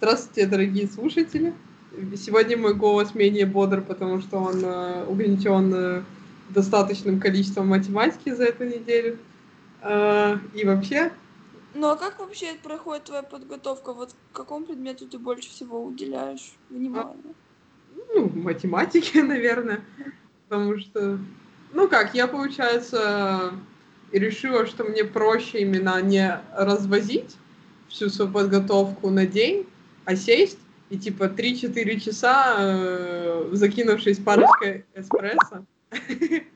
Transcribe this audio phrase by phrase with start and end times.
[0.00, 1.52] Здравствуйте, дорогие слушатели.
[2.16, 6.02] Сегодня мой голос менее бодр, потому что он э, угнетен э,
[6.50, 9.18] достаточным количеством математики за эту неделю.
[9.82, 11.10] Э, и вообще,
[11.74, 13.92] Ну а как вообще проходит твоя подготовка?
[13.92, 17.34] Вот какому предмету ты больше всего уделяешь внимание?
[18.14, 19.80] ну, математики, наверное.
[20.48, 21.18] Потому что,
[21.74, 23.52] ну как, я, получается,
[24.12, 27.36] решила, что мне проще именно не развозить
[27.88, 29.66] всю свою подготовку на день,
[30.08, 35.66] а сесть и типа 3-4 часа, э, закинувшись парочкой эспрессо,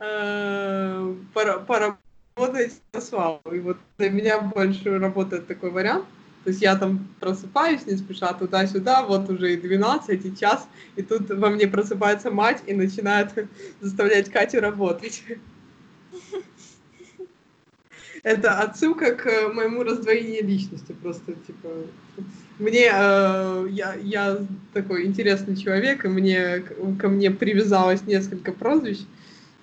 [0.00, 3.40] э, пора- поработать на славу.
[3.52, 6.04] И вот для меня больше работает такой вариант.
[6.42, 11.02] То есть я там просыпаюсь не спеша туда-сюда, вот уже и 12, и час, и
[11.02, 13.30] тут во мне просыпается мать и начинает
[13.80, 15.22] заставлять Катю работать.
[18.24, 20.92] Это отсылка к моему раздвоению личности.
[20.92, 21.68] Просто, типа,
[22.60, 24.38] мне, э, я, я
[24.72, 26.62] такой интересный человек, и мне,
[26.98, 29.00] ко мне привязалось несколько прозвищ,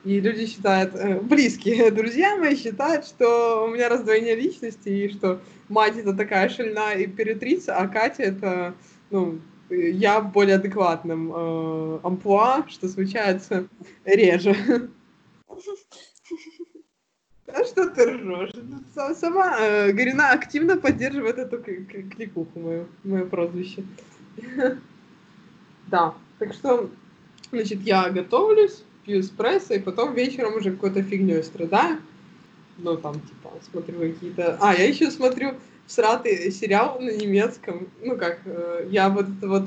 [0.04, 5.42] и люди считают, э, близкие друзья мои считают, что у меня раздвоение личности, и что
[5.70, 8.73] мать это такая шальная императрица, а Катя это,
[9.11, 9.39] ну,
[9.70, 13.67] я в более адекватном э, амплуа, что случается
[14.06, 14.56] реже.
[17.48, 18.52] А что ты ржешь?
[18.95, 23.84] Са- Сама э, Гарина активно поддерживает эту кликуху мою, мое прозвище.
[25.89, 26.89] Да, так что,
[27.50, 32.00] значит, я готовлюсь, пью эспрессо, и потом вечером уже какой-то фигней страдаю.
[32.78, 34.58] Ну, там, типа, смотрю какие-то...
[34.59, 35.54] А, я еще смотрю
[35.86, 37.88] всратый сериал на немецком.
[38.04, 39.64] Ну, как, э, я вот это вот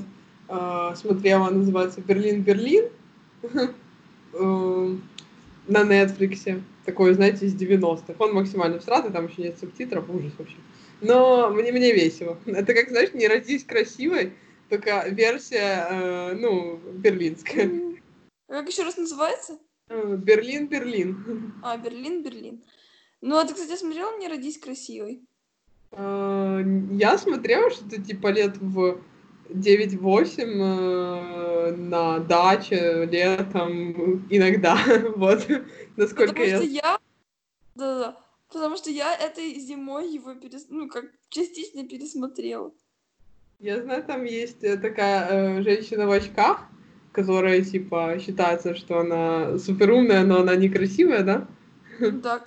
[0.49, 2.85] э, смотрела, называется «Берлин-Берлин»
[4.35, 4.97] э,
[5.69, 6.63] на Нетфликсе.
[6.91, 8.15] Такой, знаете, из 90-х.
[8.19, 10.57] Он максимально всратый, там еще нет субтитров, ужас вообще.
[11.01, 12.37] Но мне, мне весело.
[12.47, 14.33] Это как, знаешь, не родись красивой,
[14.69, 17.67] только версия, э, ну, берлинская.
[17.67, 17.97] М.
[18.49, 19.61] Как еще раз называется?
[19.89, 21.55] Э, Берлин-Берлин.
[21.63, 22.61] А, Берлин, Берлин.
[23.21, 25.23] Ну, а ты, кстати, смотрела «Не родись красивой»?
[25.93, 29.01] Э, Я смотрела что-то типа лет в
[29.55, 34.79] 9-8 э, на даче летом иногда.
[35.17, 35.47] Вот.
[35.97, 36.57] Насколько Потому я...
[36.57, 36.99] что я...
[37.75, 38.17] Да-да.
[38.53, 40.67] Потому что я этой зимой его перес...
[40.71, 42.73] ну, как частично пересмотрела.
[43.59, 46.67] Я знаю, там есть э, такая э, женщина в очках,
[47.13, 51.49] которая, типа, считается, что она суперумная, но она некрасивая, да?
[52.01, 52.43] Да,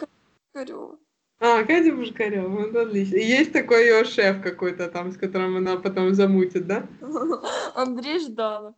[0.53, 0.97] Корёва.
[1.46, 3.18] А, Катя Пушкарева, вот отлично.
[3.18, 6.88] И есть такой ее шеф какой-то там, с которым она потом замутит, да?
[7.76, 8.76] Андрей Жданов.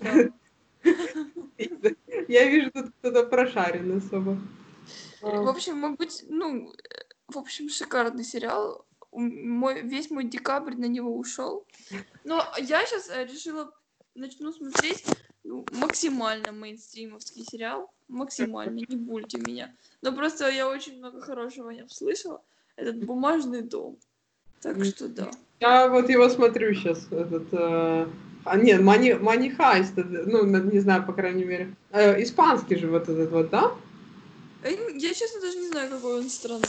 [0.00, 0.28] Да.
[2.26, 4.36] Я вижу, тут кто-то прошарен особо.
[5.22, 8.84] В общем, может быть, ну, э, в общем, шикарный сериал.
[9.12, 11.64] Мой, весь мой декабрь на него ушел.
[12.24, 13.72] Но я сейчас решила
[14.16, 15.04] начну смотреть
[15.44, 17.88] ну, максимально мейнстримовский сериал.
[18.10, 19.72] Максимально, не бульте меня.
[20.02, 22.42] Но просто я очень много хорошего о нем слышала.
[22.76, 23.96] Этот бумажный дом.
[24.60, 25.30] Так что да.
[25.60, 27.48] Я вот его смотрю сейчас, этот...
[27.52, 28.06] э,
[28.44, 31.74] А, нет, Money, Money Heist, это, ну, не знаю, по крайней мере.
[31.90, 33.72] Э, испанский же вот этот вот, да?
[34.62, 36.64] Э, Я, честно, даже не знаю, какой он страны.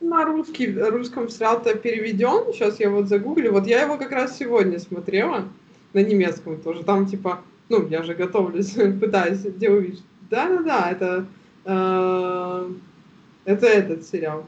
[0.00, 2.52] На русский, русском сериал-то переведен.
[2.52, 3.52] Сейчас я вот загуглю.
[3.52, 5.48] Вот я его как раз сегодня смотрела.
[5.94, 6.84] На немецком тоже.
[6.84, 10.02] Там типа, ну, я же готовлюсь, пытаюсь, где увидеть.
[10.30, 11.26] Да-да-да, это...
[11.64, 12.70] э,
[13.44, 14.44] это этот сериал.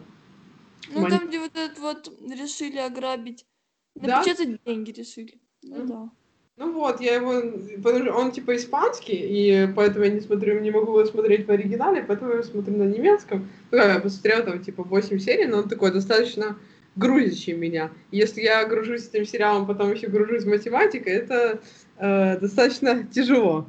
[0.91, 3.47] Ну, Мон- там, где вот этот вот решили ограбить.
[3.95, 4.19] Да?
[4.19, 5.39] Напечатать деньги решили.
[5.63, 5.87] Ну Мгм.
[5.87, 6.11] да.
[6.57, 7.41] Ну вот, я его...
[7.83, 11.51] Потому что он типа испанский, и поэтому я не смотрю, не могу его смотреть в
[11.51, 13.49] оригинале, поэтому я его смотрю на немецком.
[13.71, 16.59] Ну, я посмотрела там типа 8 серий, но он такой достаточно
[16.97, 17.93] грузящий меня.
[18.11, 21.61] Если я гружусь этим сериалом, потом еще гружусь математикой, это
[21.97, 23.67] э, достаточно тяжело.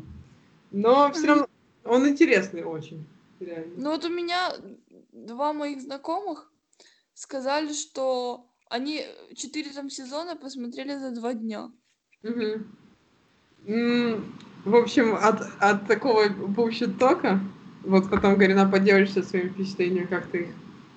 [0.72, 1.48] Но все равно
[1.90, 3.06] он интересный очень.
[3.40, 3.74] Реально.
[3.78, 4.54] Ну вот у меня
[5.12, 6.52] два моих знакомых
[7.14, 9.06] сказали, что они
[9.36, 11.72] четыре там сезона посмотрели за два дня.
[13.68, 14.34] М,
[14.66, 17.40] В общем, от, от такого буllshit-тока,
[17.84, 20.50] вот потом, Гарина, поделишься своим впечатлением, как ты их,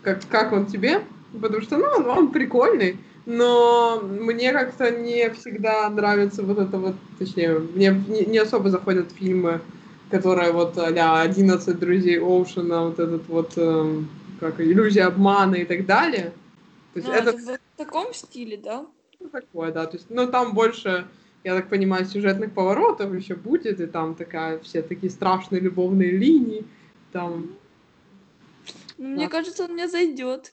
[0.02, 1.04] как, как он тебе,
[1.40, 6.96] потому что, ну, он, он прикольный, но мне как-то не всегда нравится вот это вот,
[7.18, 9.60] точнее, мне не, не особо заходят фильмы,
[10.12, 14.08] которые вот а 11 друзей Оушена, вот этот вот, эм,
[14.40, 16.32] как иллюзия обмана и так далее.
[16.92, 18.86] То есть Ну, это это в таком стиле, да?
[19.18, 19.86] ну, такое, да.
[19.86, 21.06] То есть, ну, там больше,
[21.44, 26.64] я так понимаю, сюжетных поворотов еще будет, и там такая, все такие страшные любовные линии.
[27.12, 27.56] Там,
[28.98, 29.30] Ну, Мне Да.
[29.30, 30.52] кажется, он мне зайдет.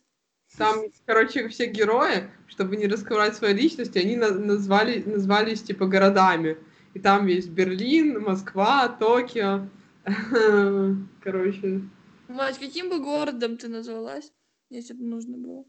[0.57, 6.57] Там, короче, все герои, чтобы не раскрывать свои личности, они на- назвали, назвались типа городами.
[6.93, 9.67] И там есть Берлин, Москва, Токио.
[11.21, 11.81] Короче,
[12.27, 14.31] Мать, каким бы городом ты назвалась,
[14.69, 15.65] если бы нужно было?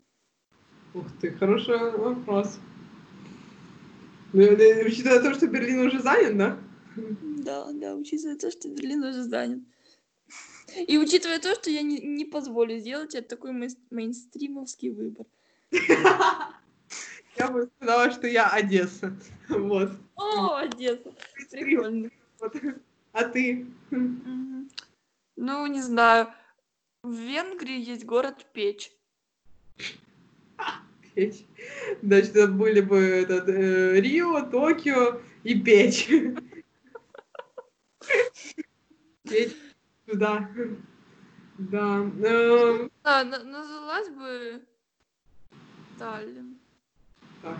[0.95, 2.59] ух ты, хороший вопрос.
[4.33, 6.59] Ну, Учитывая то, что Берлин уже занят, да?
[6.97, 9.61] Да, да, учитывая то, что Берлин уже занят.
[10.87, 15.27] И учитывая то, что я не, не позволю сделать это такой мейн- мейнстримовский выбор.
[17.41, 19.17] Я бы сказала, что я Одесса.
[19.49, 19.93] Вот.
[20.17, 21.11] О, Одесса.
[21.51, 22.11] Прикольно.
[22.39, 22.55] Вот.
[23.13, 23.67] А ты?
[25.37, 26.29] Ну, не знаю.
[27.03, 28.93] В Венгрии есть город Печь.
[31.15, 31.47] Печь.
[32.03, 36.09] Значит, это были бы этот, э, Рио, Токио и печь.
[39.25, 39.57] Печь
[40.07, 40.49] туда.
[41.59, 42.01] Да.
[42.23, 44.63] эм, А, на- назвалась бы
[45.99, 46.60] Таллин.
[47.43, 47.57] Так.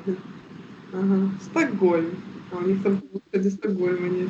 [0.93, 1.31] Ага.
[1.41, 2.11] Стокгольм.
[2.53, 4.29] А у них там, кстати, Стокгольма нет.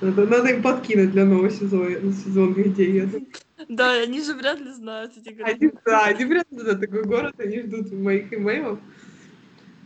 [0.00, 2.92] Надо, надо им подкинуть для нового сезона, сезона идей.
[2.92, 3.26] я думаю.
[3.68, 5.56] Да, они же вряд ли знают эти города.
[5.60, 8.80] Они, да, они вряд ли за такой город, они ждут моих имейлов.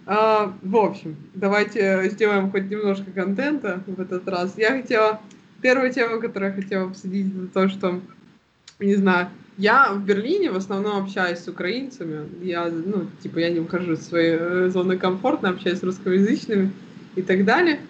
[0.06, 4.56] А, в общем, давайте сделаем хоть немножко контента в этот раз.
[4.56, 5.20] Я хотела...
[5.62, 8.00] Первая тема, которую я хотела обсудить, это то, что,
[8.78, 12.26] не знаю, я в Берлине в основном общаюсь с украинцами.
[12.42, 16.72] Я, ну, типа, я не ухожу из своей э, зоны комфорта, общаюсь с русскоязычными
[17.14, 17.80] и так далее.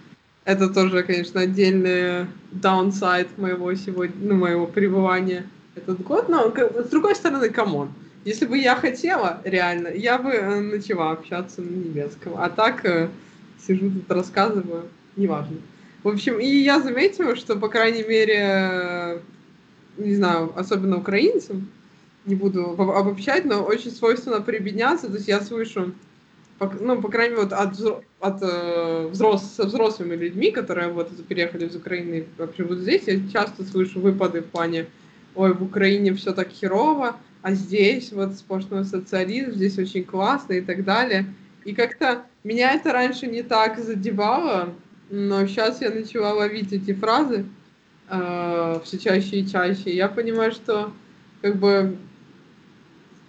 [0.44, 6.28] Это тоже, конечно, отдельный даунсайд моего сегодня, ну, моего пребывания этот год.
[6.28, 7.90] Но, с другой стороны, come on.
[8.24, 12.34] Если бы я хотела, реально, я бы э, начала общаться на немецком.
[12.36, 13.08] А так э,
[13.58, 14.84] сижу тут рассказываю,
[15.16, 15.56] неважно.
[16.04, 19.20] В общем, и я заметила, что, по крайней мере,
[19.96, 21.68] не знаю, особенно украинцам,
[22.24, 25.08] не буду об- обобщать, но очень свойственно прибедняться.
[25.08, 25.92] То есть я слышу,
[26.80, 31.66] ну, по крайней мере, вот от, от э, взрос, со взрослыми людьми, которые вот переехали
[31.66, 34.86] из Украины и живут здесь, я часто слышу выпады в плане,
[35.34, 40.60] ой, в Украине все так херово, а здесь вот сплошной социализм, здесь очень классно и
[40.60, 41.26] так далее.
[41.64, 44.74] И как-то меня это раньше не так задевало,
[45.10, 47.44] но сейчас я начала ловить эти фразы
[48.08, 49.94] э, все чаще и чаще.
[49.94, 50.92] Я понимаю, что
[51.42, 51.96] как бы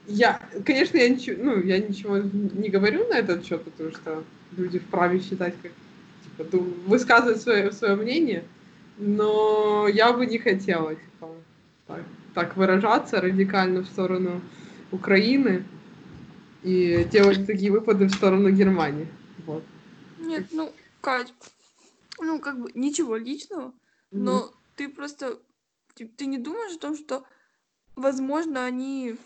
[0.07, 4.23] я, конечно, я ничего, ну, я ничего не говорю на этот счет, потому что
[4.55, 5.71] люди вправе считать, как
[6.23, 8.45] типа, высказывать свое, свое мнение,
[8.97, 11.35] но я бы не хотела типа,
[11.87, 12.03] так,
[12.33, 14.41] так выражаться радикально в сторону
[14.91, 15.65] Украины
[16.63, 19.07] и делать такие выпады в сторону Германии.
[19.45, 19.63] Вот.
[20.19, 20.71] Нет, ну,
[21.01, 21.33] Кать,
[22.19, 23.73] ну, как бы ничего личного,
[24.11, 25.41] но ты просто,
[25.95, 27.25] ты, ты не думаешь о том, что,
[27.95, 29.17] возможно, они,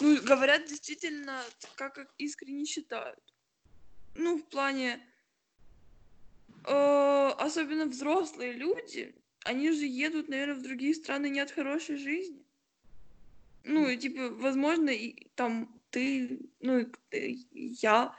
[0.00, 1.42] ну, говорят действительно,
[1.74, 3.20] как, как искренне считают.
[4.14, 5.04] Ну, в плане,
[6.64, 12.44] э, особенно взрослые люди, они же едут, наверное, в другие страны не от хорошей жизни.
[13.64, 17.46] Ну, и, типа, возможно, и там ты, ну, и к- и
[17.82, 18.16] я,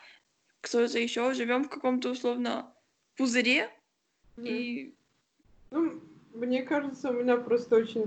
[0.62, 2.76] кто-то еще живем в каком-то условно
[3.16, 3.72] пузыре,
[4.36, 4.46] Мгм.
[4.46, 4.94] и
[5.72, 6.02] Ну,
[6.40, 8.06] мне кажется, у меня просто очень,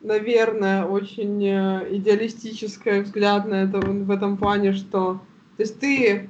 [0.00, 5.20] наверное, очень э, идеалистический взгляд на это в этом плане, что,
[5.56, 6.28] то есть ты,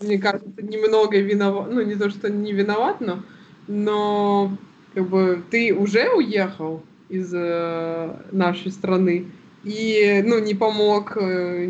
[0.00, 3.22] мне кажется, немного виноват, ну, не то, что не виноват, но,
[3.68, 4.56] но
[4.94, 9.26] как бы ты уже уехал из э, нашей страны
[9.62, 11.66] и, ну, не помог э,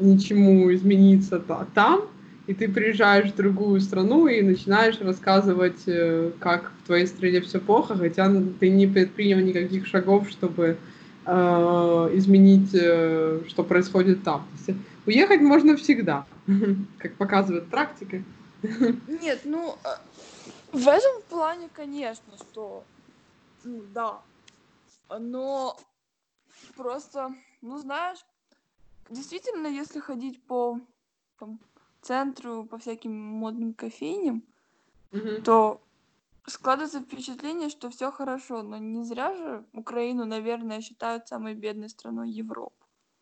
[0.00, 2.02] ничему измениться та- там,
[2.50, 7.60] и ты приезжаешь в другую страну и начинаешь рассказывать, э, как в твоей стране все
[7.60, 8.28] плохо, хотя
[8.58, 10.76] ты не предпринял никаких шагов, чтобы
[11.26, 11.30] э,
[12.14, 14.40] изменить, э, что происходит там.
[14.40, 16.26] То есть уехать можно всегда,
[16.98, 18.20] как показывает практика.
[19.22, 22.82] Нет, ну, э, в этом плане, конечно, что,
[23.62, 24.18] ну, да.
[25.20, 25.78] Но
[26.76, 28.18] просто, ну, знаешь,
[29.08, 30.80] действительно, если ходить по
[31.38, 31.60] там,
[32.02, 34.42] центру, по всяким модным кофейням,
[35.12, 35.42] Мгм.
[35.42, 35.80] то
[36.46, 42.30] складывается впечатление, что все хорошо, но не зря же Украину, наверное, считают самой бедной страной
[42.30, 42.72] Европы.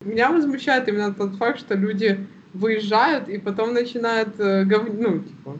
[0.05, 5.59] Меня возмущает именно тот факт, что люди выезжают и потом начинают э, гов- ну, типа,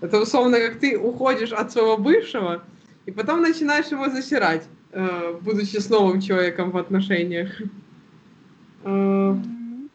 [0.00, 2.62] это условно, как ты уходишь от своего бывшего,
[3.06, 7.60] и потом начинаешь его засирать, э, будучи с новым человеком в отношениях.
[8.84, 9.90] Э, Мгм.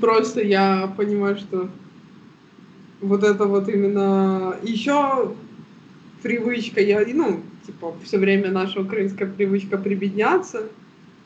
[0.00, 1.68] Просто я понимаю, что
[3.06, 5.34] вот это вот именно еще
[6.22, 10.68] привычка, я, ну, типа, все время наша украинская привычка прибедняться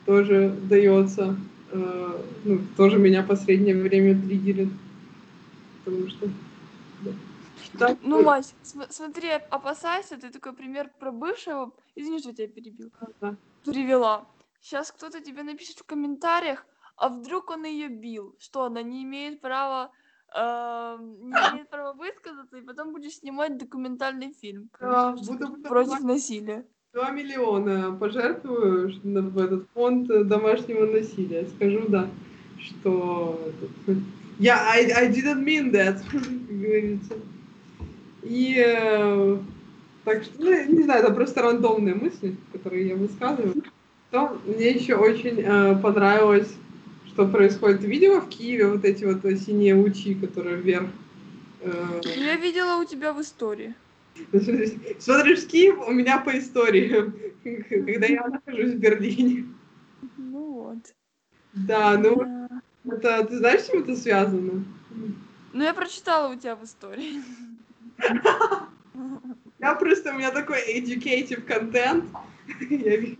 [0.05, 1.35] тоже дается
[1.71, 4.69] э, ну, тоже меня последнее время триггерит.
[5.85, 6.29] Потому что...
[7.73, 7.95] Да.
[8.01, 12.91] Ну, Мась, см- смотри, опасайся, ты такой пример про бывшего, извини, что я тебя перебил,
[13.21, 13.35] Да.
[13.63, 14.27] привела.
[14.59, 16.65] Сейчас кто-то тебе напишет в комментариях,
[16.97, 19.91] а вдруг он ее бил, что она не имеет права
[20.35, 26.65] имеет права высказаться, и потом будешь снимать документальный фильм против, насилия.
[26.93, 31.45] Два миллиона пожертвую в этот фонд э, домашнего насилия.
[31.55, 32.09] Скажу, да,
[32.59, 33.39] что...
[34.39, 37.13] Я, I, I didn't mean that, как говорится.
[38.23, 39.37] И э,
[40.03, 43.63] так что, ну, не знаю, это просто рандомные мысли, которые я высказываю.
[44.09, 46.51] То мне еще очень э, понравилось,
[47.13, 47.81] что происходит.
[47.81, 50.89] Ты видела в Киеве вот эти вот э, синие лучи, которые вверх?
[51.61, 53.75] э, Я видела у тебя в истории.
[54.99, 57.11] Смотришь Киев, у меня по истории,
[57.69, 59.45] когда я нахожусь в Берлине.
[60.17, 60.93] Ну вот.
[61.53, 62.61] Да, ну Да.
[62.85, 64.63] это, ты знаешь, с чем это связано?
[65.53, 67.21] Ну, я прочитала у тебя в истории.
[69.59, 72.05] Я просто, у меня такой educative контент.
[72.69, 73.17] Не,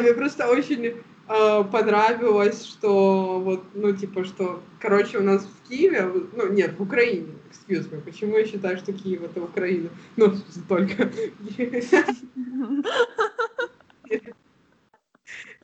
[0.00, 0.94] мне просто очень
[1.30, 6.82] э, понравилось, что вот, ну, типа, что, короче, у нас в Киеве, ну, нет, в
[6.82, 9.88] Украине, excuse me, почему я считаю, что Киев это Украина?
[10.16, 10.34] Ну,
[10.68, 11.10] только.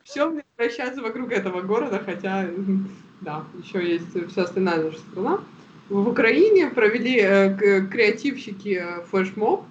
[0.03, 2.49] Все мне вращается вокруг этого города, хотя,
[3.19, 5.41] да, еще есть вся остальная наша страна.
[5.89, 9.65] В Украине провели э, креативщики э, флешмоб.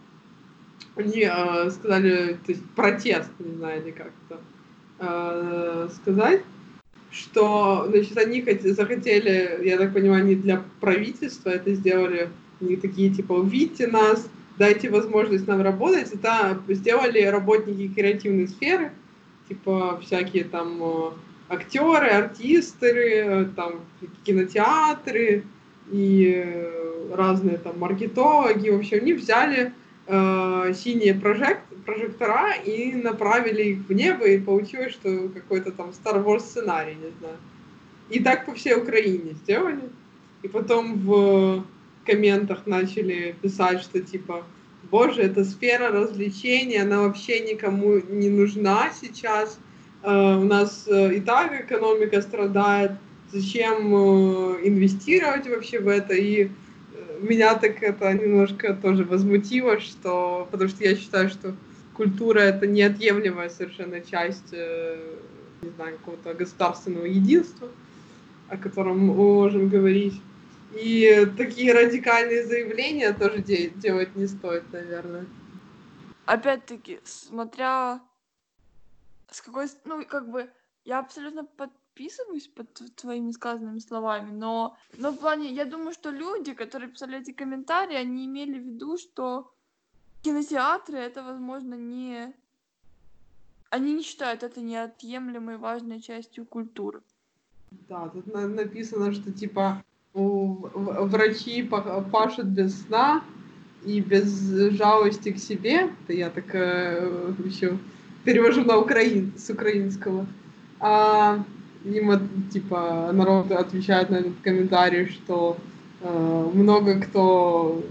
[0.94, 4.40] Они э, сказали, то есть протест, не знаю, или как это
[4.98, 6.42] э, сказать,
[7.10, 12.28] что, значит, они хот- захотели, я так понимаю, не для правительства это сделали,
[12.60, 16.12] они такие, типа, увидьте нас, дайте возможность нам работать.
[16.12, 18.92] Это сделали работники креативной сферы,
[19.48, 21.10] типа всякие там э,
[21.48, 23.80] актеры, артисты, э, там
[24.24, 25.44] кинотеатры
[25.90, 26.70] и
[27.12, 28.70] разные там маркетологи.
[28.70, 29.72] В общем, они взяли
[30.06, 36.24] э, синие прожект, прожектора и направили их в небо, и получилось, что какой-то там Star
[36.24, 37.36] Wars сценарий, не знаю.
[38.08, 39.80] И так по всей Украине сделали.
[40.42, 41.64] И потом в
[42.04, 44.44] комментах начали писать, что типа,
[44.90, 49.58] боже, это сфера развлечений, она вообще никому не нужна сейчас.
[50.02, 52.92] Э, у нас э, и так экономика страдает,
[53.32, 53.92] зачем
[54.62, 56.14] инвестировать вообще в это?
[56.14, 56.48] И
[57.20, 61.54] меня так это немножко тоже возмутило, что, потому что я считаю, что
[61.94, 65.16] культура это неотъемлемая совершенно часть, э,
[65.62, 67.68] не знаю, какого-то государственного единства,
[68.48, 70.20] о котором мы можем говорить.
[70.74, 75.24] И такие радикальные заявления тоже де- делать не стоит, наверное.
[76.26, 78.00] Опять-таки, смотря
[79.30, 79.66] с какой...
[79.84, 80.50] Ну, как бы,
[80.84, 81.44] я абсолютно
[81.96, 87.20] подписываюсь под твоими сказанными словами, но, но в плане, я думаю, что люди, которые писали
[87.20, 89.50] эти комментарии, они имели в виду, что
[90.22, 92.34] кинотеатры это, возможно, не...
[93.70, 97.00] Они не считают это неотъемлемой важной частью культуры.
[97.88, 103.24] Да, тут на- написано, что типа у врачи па- пашут без сна
[103.84, 104.28] и без
[104.76, 105.90] жалости к себе.
[106.04, 107.78] Это я так э, еще
[108.24, 110.26] перевожу на украин, с украинского.
[110.78, 111.44] А
[111.94, 115.56] им типа народ отвечает на этот комментарий, что
[116.00, 117.82] э, много кто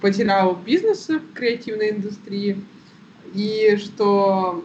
[0.00, 2.64] потерял бизнесы в креативной индустрии
[3.34, 4.64] и что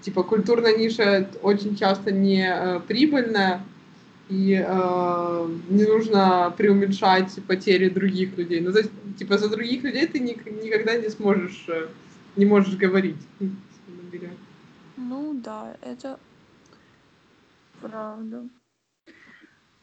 [0.00, 3.60] типа культурная ниша очень часто не э, прибыльная
[4.28, 8.60] и э, не нужно преуменьшать потери других людей.
[8.60, 11.86] Ну, то есть, типа, за других людей ты ник- никогда не сможешь, э,
[12.36, 13.16] не можешь говорить.
[14.98, 16.18] Ну да, это
[17.80, 18.48] правда.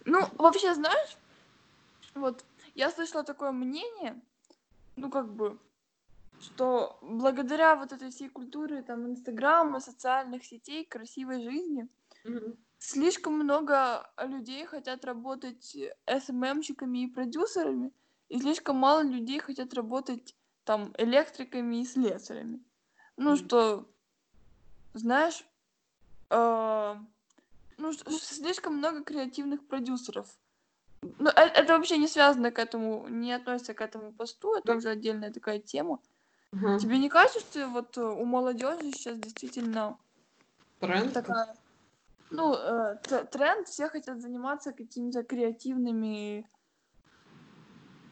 [0.06, 1.18] Ну, вообще, знаешь,
[2.16, 2.46] вот
[2.76, 4.22] я слышала такое мнение,
[4.96, 5.60] ну, как бы,
[6.40, 11.88] что благодаря вот этой всей культуре, там, Инстаграма, социальных сетей, красивой жизни,
[12.80, 17.94] слишком много людей хотят работать СММщиками и продюсерами,
[18.30, 20.36] и слишком мало людей хотят работать
[20.66, 22.64] там электриками и слесарями.
[23.16, 23.38] Ну, Мгм.
[23.38, 23.90] что,
[24.94, 25.46] знаешь,
[26.30, 26.96] э,
[27.92, 30.28] ну, слишком много креативных продюсеров.
[31.02, 34.90] Ну, э- это вообще не связано к этому, не относится к этому посту, это уже
[34.90, 36.00] отдельная такая тема.
[36.54, 36.80] Ага.
[36.80, 39.98] Тебе не кажется, что вот э, у молодежи сейчас действительно
[40.80, 41.14] Тренд.
[41.14, 41.56] такая,
[42.30, 42.98] ну, э,
[43.32, 46.48] тренд, все хотят заниматься какими-то креативными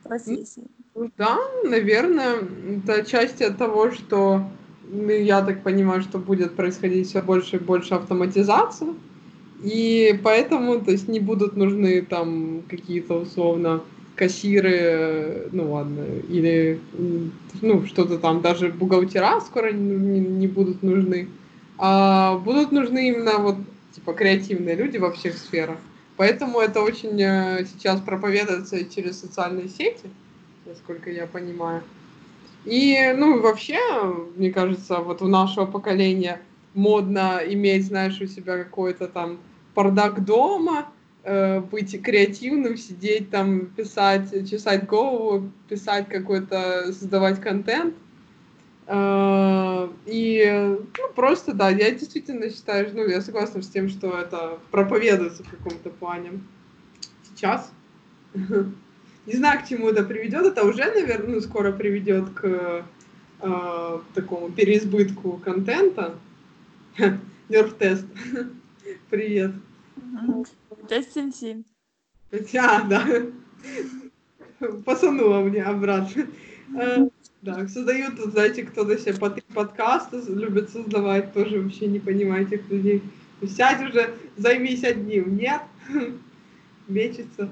[0.04, 0.70] профессиями.
[1.18, 2.44] Да, наверное,
[2.78, 4.44] это часть от того, что
[4.84, 8.94] ну, я так понимаю, что будет происходить все больше и больше автоматизация.
[9.63, 13.82] И поэтому, то есть, не будут нужны там какие-то условно
[14.15, 16.80] кассиры, ну ладно, или
[17.62, 21.27] ну что-то там, даже бухгалтера скоро не, не, не будут нужны,
[21.77, 23.56] а будут нужны именно вот
[23.96, 25.77] типа креативные люди во всех сферах.
[26.18, 30.10] Поэтому это очень э, сейчас проповедуется через социальные сети,
[30.65, 31.82] насколько я понимаю.
[32.65, 33.80] И, ну, вообще,
[34.36, 36.39] мне кажется, вот у нашего поколения
[36.75, 39.39] модно иметь, знаешь, у себя какой-то там
[39.75, 40.88] бардак дома,
[41.24, 47.96] э, быть креативным, сидеть там, писать, чесать голову, писать какой-то, создавать контент.
[48.88, 54.60] Э, и ну, просто, да, я действительно считаю, ну, я согласна с тем, что это
[54.72, 56.42] проповедуется в каком-то плане
[57.24, 57.72] сейчас.
[59.25, 60.46] Не знаю, к чему это приведет.
[60.46, 62.84] Это уже, наверное, ну, скоро приведет к
[63.42, 66.16] э, такому переизбытку контента.
[67.50, 68.06] Нерв-тест.
[69.10, 69.52] Привет.
[70.88, 71.64] Тест 77.
[72.58, 73.06] А, да.
[74.86, 76.28] Посанула мне обратно.
[76.80, 77.08] Э,
[77.42, 82.70] да, создают, знаете, кто-то себе по три подкаста любит создавать, тоже вообще не понимаю этих
[82.70, 83.04] людей.
[83.46, 85.36] Сядь уже, займись одним.
[85.36, 85.62] Нет,
[86.88, 87.50] мечется.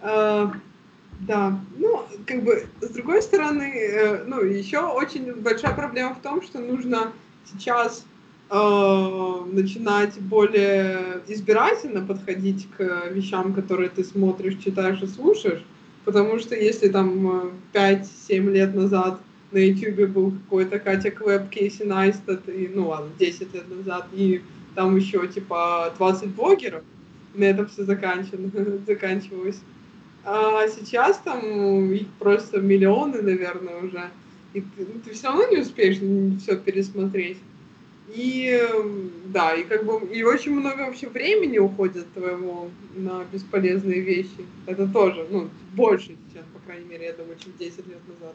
[0.00, 0.52] А,
[1.20, 6.42] да, ну, как бы, с другой стороны, э, ну, еще очень большая проблема в том,
[6.42, 7.12] что нужно
[7.44, 8.04] сейчас
[8.50, 15.62] э, начинать более избирательно подходить к вещам, которые ты смотришь, читаешь и слушаешь,
[16.08, 19.20] Потому что если там 5-7 э, лет назад
[19.52, 24.40] на YouTube был какой-то Катя Клэп, Кейси Найстат, и, ну ладно, 10 лет назад, и
[24.74, 26.82] там еще типа 20 блогеров,
[27.34, 27.84] на этом все
[28.86, 29.60] заканчивалось.
[30.24, 34.08] А сейчас там их просто миллионы, наверное, уже.
[34.54, 35.98] И ты, ну, ты все равно не успеешь
[36.40, 37.36] все пересмотреть.
[38.14, 38.60] И
[39.26, 44.46] да, и как бы и очень много вообще времени уходит твоего на бесполезные вещи.
[44.66, 48.34] Это тоже, ну, больше сейчас, по крайней мере, я думаю, чем 10 лет назад.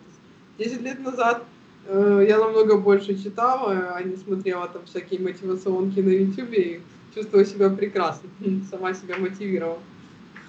[0.59, 1.43] 10 лет назад
[1.87, 6.81] э, я намного больше читала, а не смотрела там всякие мотивационки на YouTube и
[7.15, 8.29] чувствовала себя прекрасно,
[8.69, 9.79] сама себя мотивировала.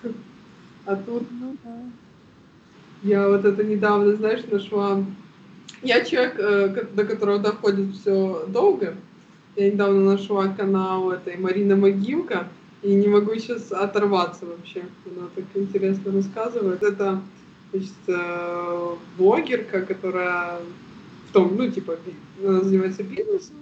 [0.87, 1.81] А тут ну, да.
[3.03, 5.03] я вот это недавно, знаешь, нашла.
[5.81, 8.94] Я человек, э, до которого доходит все долго,
[9.57, 12.49] я недавно нашла канал этой Марина Могилка,
[12.83, 14.85] и не могу сейчас оторваться вообще.
[15.07, 16.83] Она так интересно рассказывает.
[16.83, 17.23] Это
[17.73, 20.59] значит, э, блогерка, которая
[21.29, 21.97] в том, ну, типа,
[22.43, 23.57] она занимается бизнесом,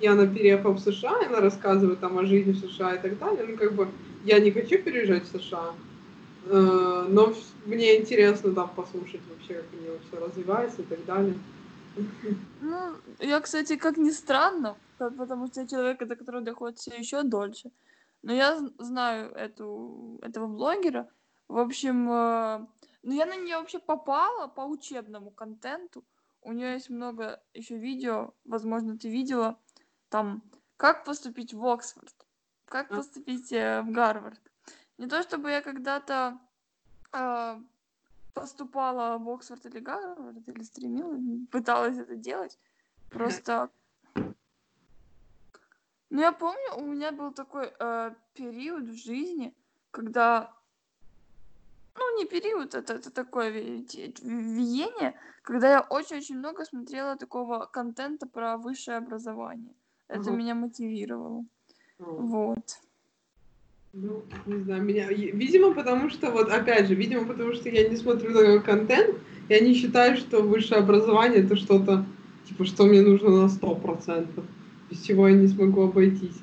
[0.00, 3.18] и она переехала в США, и она рассказывает там о жизни в США и так
[3.18, 3.46] далее.
[3.48, 3.88] Ну, как бы,
[4.24, 5.72] я не хочу переезжать в США,
[6.46, 7.34] э, но
[7.66, 11.34] мне интересно там послушать вообще, как у нее все развивается и так далее.
[12.60, 17.22] Ну, я, кстати, как ни странно, потому что я человек, до которого доходит все еще
[17.22, 17.70] дольше.
[18.22, 21.08] Но я знаю эту, этого блогера.
[21.48, 22.66] В общем, э,
[23.02, 26.04] ну я на нее вообще попала по учебному контенту.
[26.42, 29.58] У нее есть много еще видео, возможно, ты видела.
[30.08, 30.42] Там,
[30.76, 32.14] как поступить в Оксфорд,
[32.66, 34.40] как поступить э, в Гарвард.
[34.98, 36.38] Не то чтобы я когда-то
[37.12, 37.60] э,
[38.34, 42.58] поступала в Оксфорд или Гарвард, или стремилась, пыталась это делать.
[43.10, 43.70] Просто...
[46.16, 49.52] Ну, я помню, у меня был такой э, период в жизни,
[49.90, 50.50] когда...
[51.94, 58.56] Ну, не период, это, это такое виение, когда я очень-очень много смотрела такого контента про
[58.56, 59.74] высшее образование.
[60.08, 60.30] Это ага.
[60.30, 61.44] меня мотивировало.
[61.98, 62.10] Ага.
[62.12, 62.80] Вот.
[63.92, 65.08] Ну, не знаю, меня...
[65.10, 69.16] Видимо, потому что, вот опять же, видимо, потому что я не смотрю такой контент,
[69.50, 72.06] я не считаю, что высшее образование это что-то,
[72.48, 74.46] типа, что мне нужно на сто процентов,
[74.90, 76.36] без чего я не смогу обойтись.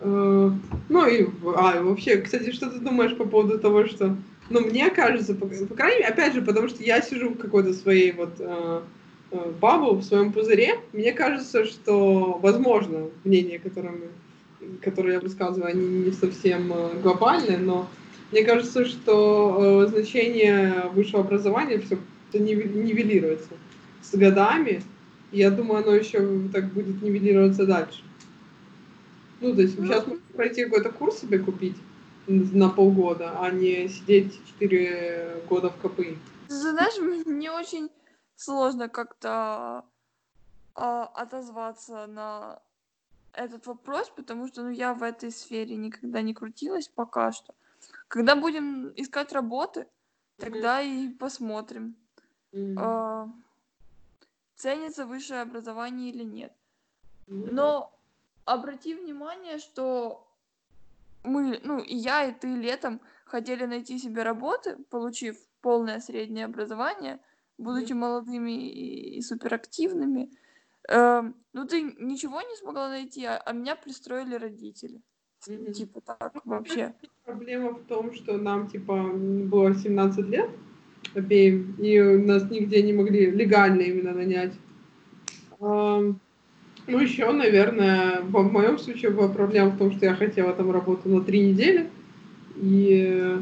[0.00, 0.50] Э,
[0.88, 4.16] ну и, а, вообще, кстати, что ты думаешь по поводу того, что,
[4.48, 7.72] ну, мне кажется, по, по крайней мере, опять же, потому что я сижу в какой-то
[7.74, 8.80] своей вот э,
[9.32, 14.08] э бабу, в своем пузыре, мне кажется, что, возможно, мнение, которое мы
[14.82, 17.88] которые я высказываю, они не совсем глобальные, но
[18.30, 21.98] мне кажется, что значение высшего образования все
[22.38, 23.50] нивелируется
[24.02, 24.82] с годами.
[25.32, 28.02] Я думаю, оно еще так будет нивелироваться дальше.
[29.40, 31.76] Ну, то есть ну, сейчас можно пройти какой-то курс себе купить
[32.26, 36.18] на полгода, а не сидеть 4 года в КПИ.
[36.48, 37.90] знаешь, мне очень
[38.36, 39.84] сложно как-то
[40.74, 42.60] а, отозваться на
[43.32, 47.54] этот вопрос, потому что ну, я в этой сфере никогда не крутилась пока что.
[48.08, 49.86] Когда будем искать работы,
[50.36, 51.06] тогда mm-hmm.
[51.06, 51.96] и посмотрим,
[52.52, 52.74] mm-hmm.
[52.78, 53.32] э,
[54.60, 56.52] ценится высшее образование или нет.
[57.26, 57.48] Mm-hmm.
[57.52, 57.98] Но
[58.44, 60.26] обрати внимание, что
[61.24, 67.20] мы, ну, и я, и ты летом хотели найти себе работы, получив полное среднее образование,
[67.58, 70.30] будучи молодыми и, и суперактивными.
[70.88, 75.00] Эм, ну, ты ничего не смогла найти, а, а меня пристроили родители.
[75.72, 76.94] Типа так вообще.
[77.24, 80.50] Проблема в том, что нам, типа, было 17 лет
[81.14, 84.52] обеим, и нас нигде не могли легально именно нанять.
[85.60, 91.08] Ну, еще, наверное, в моем случае была проблема в том, что я хотела там работу
[91.08, 91.88] на три недели,
[92.56, 93.38] и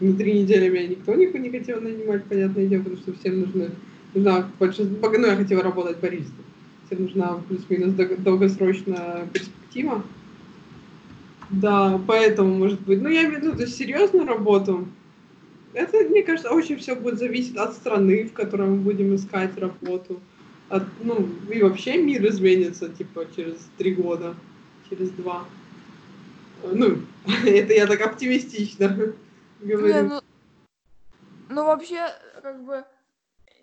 [0.00, 3.70] на три недели меня никто не, не хотел нанимать, понятное дело, потому что всем нужны,
[4.14, 6.44] нужна большинство, ну, я хотела работать баристой,
[6.86, 10.04] всем нужна плюс-минус дол- долгосрочная перспектива.
[11.50, 14.86] Да, поэтому, может быть, ну, я имею в виду, то есть серьезную работу,
[15.74, 20.20] это, мне кажется, очень все будет зависеть от страны, в которой мы будем искать работу.
[20.68, 24.34] От, ну, и вообще мир изменится, типа, через три года,
[24.88, 25.44] через два.
[26.62, 26.98] Ну,
[27.46, 29.14] это я так оптимистично
[29.60, 30.08] Не, говорю.
[30.08, 30.20] ну,
[31.48, 32.08] ну вообще,
[32.42, 32.84] как бы,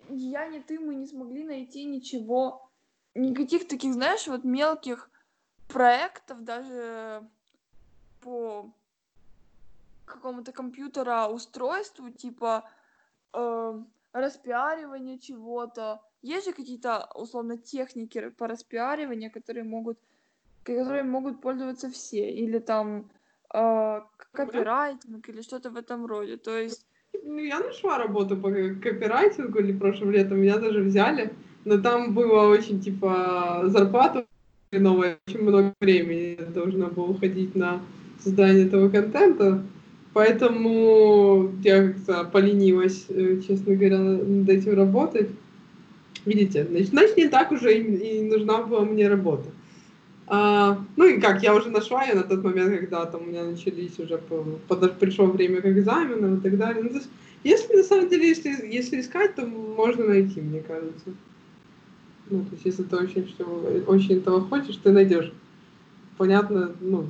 [0.08, 2.70] я не ты, мы не смогли найти ничего,
[3.14, 5.10] никаких таких, знаешь, вот мелких
[5.68, 7.22] проектов даже
[8.20, 8.72] по
[10.10, 12.64] какому-то компьютера устройству, типа
[13.32, 16.00] э, распиаривание чего-то.
[16.22, 19.98] Есть же какие-то, условно, техники по распиариванию, которые могут,
[20.64, 22.30] которые могут пользоваться все.
[22.30, 23.10] Или там
[23.54, 24.00] э,
[24.32, 26.36] копирайтинг или что-то в этом роде.
[26.36, 26.86] То есть,
[27.22, 31.32] Ну, я нашла работу по копирайтингу или прошлым летом, меня даже взяли,
[31.64, 34.26] но там было очень, типа, зарплата
[34.78, 37.80] новая, очень много времени должно было уходить на
[38.20, 39.62] создание этого контента,
[40.12, 45.30] поэтому я как-то поленилась, э, честно говоря, над этим работать.
[46.24, 49.48] Видите, значит, значит, не так уже и, нужна была мне работа.
[50.26, 53.44] А, ну и как, я уже нашла ее на тот момент, когда там у меня
[53.44, 56.82] начались уже, пришло время к экзаменам и так далее.
[56.82, 57.08] Ну, то есть,
[57.42, 61.10] если на самом деле, если, если искать, то можно найти, мне кажется.
[62.28, 63.44] Ну, то есть, если ты очень, что,
[63.86, 65.32] очень этого хочешь, ты найдешь.
[66.16, 67.06] Понятно, ну,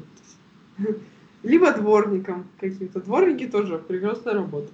[1.43, 3.01] либо дворником каким-то.
[3.01, 4.71] Дворники тоже прекрасная работа.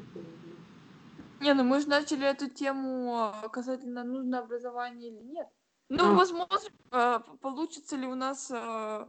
[1.41, 5.47] не, ну мы же начали эту тему а, касательно нужно образование или нет.
[5.89, 6.15] Ну, А.
[6.15, 6.49] возможно,
[6.91, 9.09] п- получится ли у нас а,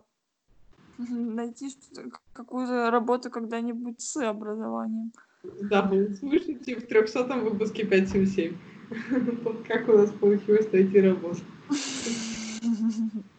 [0.97, 1.69] найти
[2.33, 5.11] какую-то работу когда-нибудь с образованием.
[5.61, 5.89] Да,
[6.19, 8.57] слушайте в 300 выпуске 577.
[9.67, 11.39] Как у нас получилось найти работу.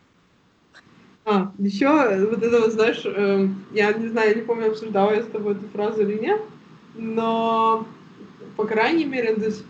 [1.30, 1.88] А, еще
[2.30, 5.52] вот это вот, знаешь, эм, я не знаю, я не помню, обсуждала я с тобой
[5.52, 6.40] эту фразу или нет,
[6.94, 7.86] но,
[8.56, 9.62] по крайней мере, то есть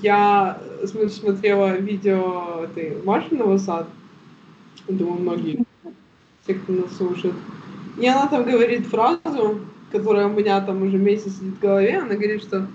[0.00, 3.88] я см- смотрела видео этой Маши Новосад,
[4.88, 5.64] думаю, многие,
[6.46, 7.34] те, кто нас слушает,
[7.98, 9.58] и она там говорит фразу,
[9.90, 12.68] которая у меня там уже месяц сидит в голове, она говорит, что,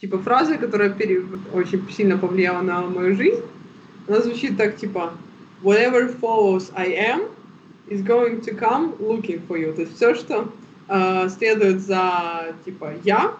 [0.00, 3.42] типа, фраза, которая пере- очень сильно повлияла на мою жизнь,
[4.08, 5.12] она звучит так, типа,
[5.62, 7.35] whatever follows I am
[7.88, 9.72] is going to come looking for you.
[9.72, 10.52] То есть все, что
[10.88, 13.36] э, следует за, типа, я,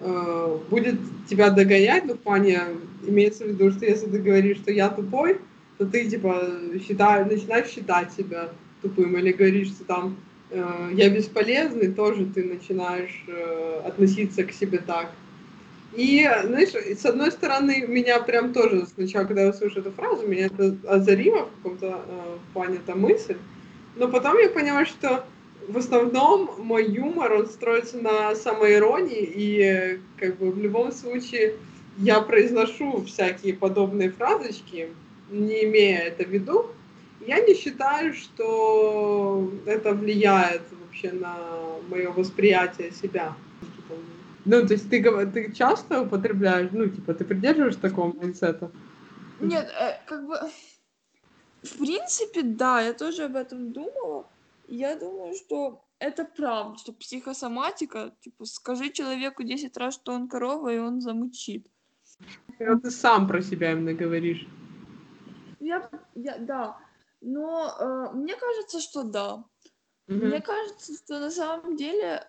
[0.00, 0.96] э, будет
[1.28, 2.62] тебя догонять, ну, в плане,
[3.06, 5.38] имеется в виду, что если ты говоришь, что я тупой,
[5.78, 6.42] то ты, типа,
[6.86, 8.50] считай, начинаешь считать себя
[8.82, 10.16] тупым, или говоришь, что там
[10.50, 15.10] э, я бесполезный, тоже ты начинаешь э, относиться к себе так.
[15.92, 20.46] И, знаешь, с одной стороны, меня прям тоже сначала, когда я услышала эту фразу, меня
[20.46, 23.36] это озарило в каком-то э, плане эта мысль.
[23.96, 25.24] Но потом я поняла, что
[25.68, 31.54] в основном мой юмор, он строится на самоиронии, и как бы в любом случае
[31.98, 34.88] я произношу всякие подобные фразочки,
[35.30, 36.66] не имея это в виду.
[37.26, 41.36] Я не считаю, что это влияет вообще на
[41.88, 43.34] мое восприятие себя.
[44.46, 48.70] Ну, то есть ты, ты часто употребляешь, ну, типа, ты придерживаешь такого mindset а?
[49.38, 50.38] Нет, э, как бы,
[51.62, 54.26] в принципе, да, я тоже об этом думала.
[54.68, 60.72] Я думаю, что это правда, что психосоматика, типа, скажи человеку 10 раз, что он корова,
[60.72, 61.66] и он замучит.
[62.58, 64.46] Когда ты сам про себя именно говоришь.
[65.58, 66.78] Я, я, да,
[67.20, 69.44] но э, мне кажется, что да.
[70.06, 70.28] Мгм.
[70.28, 72.26] Мне кажется, что на самом деле,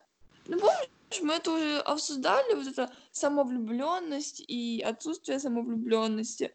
[0.48, 6.54] ну помнишь, мы это уже обсуждали, вот эта самовлюбленность и отсутствие самовлюбленности.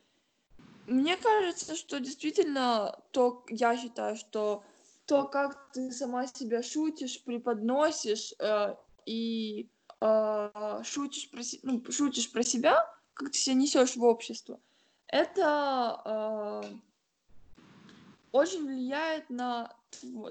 [0.87, 4.63] Мне кажется, что действительно то, я считаю, что
[5.07, 9.69] то, как ты сама себя шутишь, преподносишь э, и
[10.01, 14.61] э, шутишь, про, ну, шутишь про себя, как ты себя несешь в общество,
[15.09, 16.75] это э,
[18.33, 19.75] очень влияет на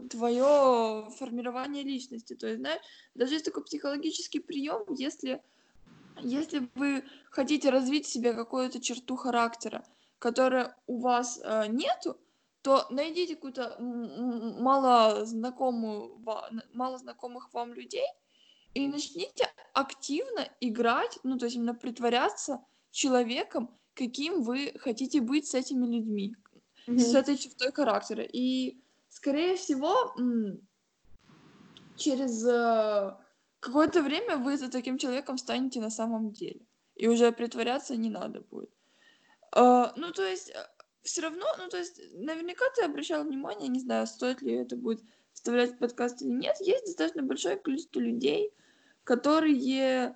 [0.10, 2.34] твое формирование личности.
[2.36, 2.82] То есть, знаешь,
[3.14, 5.42] даже есть такой психологический прием, если,
[6.22, 9.84] если вы хотите развить в себе какую-то черту характера,
[10.20, 12.18] которая у вас э, нету,
[12.62, 16.20] то найдите какую-то мало знакомую,
[16.74, 18.08] мало знакомых вам людей
[18.74, 25.54] и начните активно играть, ну, то есть именно притворяться человеком, каким вы хотите быть с
[25.54, 26.36] этими людьми,
[26.88, 27.00] mm-hmm.
[27.00, 28.24] с этой чертой характера.
[28.24, 30.14] И, скорее всего,
[31.96, 33.16] через э,
[33.60, 36.62] какое-то время вы за таким человеком станете на самом деле.
[36.96, 38.75] И уже притворяться не надо будет.
[39.56, 40.68] Uh, ну, то есть, э,
[41.04, 45.02] все равно, ну, то есть, наверняка ты обращал внимание, не знаю, стоит ли это будет
[45.32, 48.52] вставлять в подкаст или нет, есть достаточно большое количество людей,
[49.06, 50.16] которые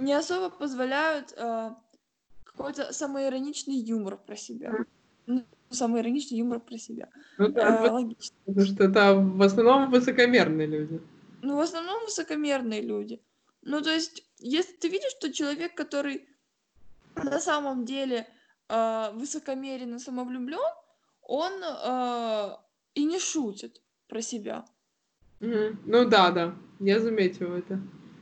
[0.00, 1.74] не особо позволяют uh,
[2.44, 4.72] какой-то самоироничный юмор про себя.
[5.26, 7.08] Ну, самоироничный юмор про себя.
[7.38, 8.36] Ну, да, uh, логично.
[8.44, 11.00] Потому что это в основном высокомерные люди.
[11.42, 13.20] Ну, в основном высокомерные люди.
[13.62, 16.26] Ну, то есть, если ты видишь, что человек, который
[17.24, 18.26] на самом деле
[18.68, 20.74] э, высокомерен и самовлюблен,
[21.22, 22.56] он э,
[22.94, 24.64] и не шутит про себя.
[25.40, 25.76] Mm-hmm.
[25.86, 27.80] Ну да, да, я заметила это.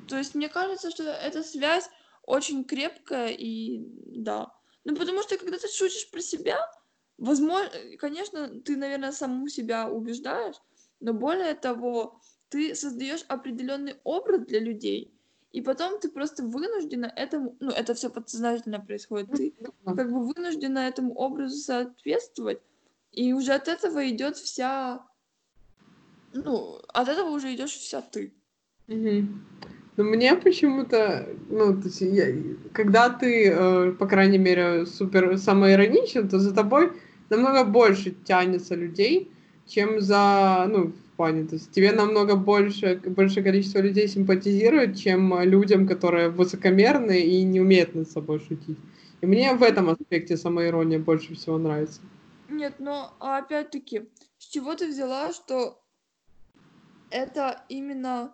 [0.08, 1.88] То есть мне кажется, что эта связь
[2.22, 3.80] очень крепкая и
[4.20, 4.52] да.
[4.84, 6.58] Ну потому что когда ты шутишь про себя,
[7.18, 10.56] возможно, конечно, ты, наверное, саму себя убеждаешь,
[11.00, 15.15] но более того, ты создаешь определенный образ для людей,
[15.56, 19.54] и потом ты просто вынуждена этому, ну, это все подсознательно происходит, ты
[19.86, 22.60] как бы вынуждена этому образу соответствовать,
[23.10, 25.00] и уже от этого идет вся,
[26.34, 28.34] ну, от этого уже идешь вся ты.
[28.88, 29.28] Угу.
[29.96, 32.26] Но мне почему-то, ну, то есть я,
[32.74, 36.92] когда ты, э, по крайней мере, супер самоироничен, то за тобой
[37.30, 39.32] намного больше тянется людей,
[39.66, 41.44] чем за, ну, плане.
[41.44, 47.60] То есть тебе намного больше, большее количество людей симпатизирует, чем людям, которые высокомерны и не
[47.60, 48.78] умеют над собой шутить.
[49.20, 52.00] И мне в этом аспекте самоирония больше всего нравится.
[52.48, 54.02] Нет, но опять-таки,
[54.38, 55.82] с чего ты взяла, что
[57.10, 58.32] это именно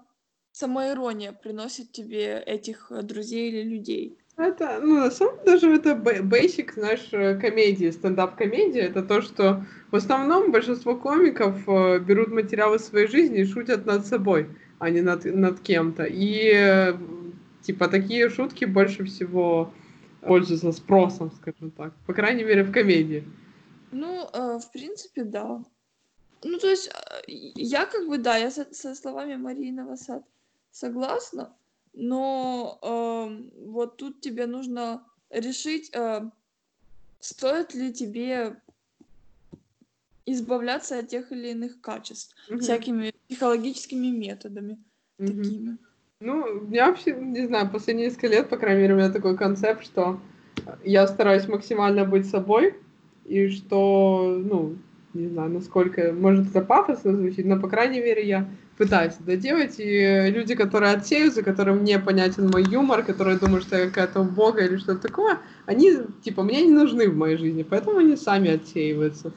[0.51, 4.18] самоирония приносит тебе этих друзей или людей?
[4.42, 9.96] Это, ну, на самом даже это basic, знаешь, э, комедии, стендап-комедия, это то, что в
[9.96, 14.48] основном большинство комиков э, берут материалы своей жизни и шутят над собой,
[14.81, 16.05] а не над, над кем-то.
[16.05, 16.98] И, э,
[17.62, 19.72] типа, такие шутки больше всего
[20.22, 21.92] пользуются спросом, скажем так.
[22.07, 23.24] По крайней мере, в комедии.
[23.92, 25.62] Ну, в принципе, да.
[26.42, 26.90] Ну, то есть,
[27.28, 30.24] я как бы, да, я со, со словами Марии Новосад
[30.72, 31.55] согласна,
[31.94, 36.22] но э, вот тут тебе нужно решить, э,
[37.20, 38.57] стоит ли тебе
[40.26, 42.61] избавляться от тех или иных качеств угу.
[42.61, 44.78] всякими психологическими методами
[45.18, 45.28] угу.
[45.28, 45.78] такими.
[46.20, 49.85] Ну, я вообще, не знаю, последние несколько лет, по крайней мере, у меня такой концепт,
[49.85, 50.20] что
[50.85, 52.76] я стараюсь максимально быть собой,
[53.24, 54.76] и что, ну,
[55.14, 58.48] не знаю, насколько, может, это пафосно звучит, но, по крайней мере, я
[58.83, 63.77] пытаюсь это делать, и люди, которые отсеются, которым не понятен мой юмор, которые думают, что
[63.77, 67.99] я какая-то бога или что-то такое, они, типа, мне не нужны в моей жизни, поэтому
[67.99, 69.33] они сами отсеиваются.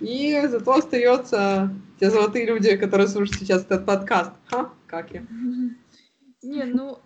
[0.00, 4.32] И зато остается те золотые люди, которые слушают сейчас этот подкаст.
[4.50, 5.24] Ха, как я.
[6.42, 6.98] Не, ну,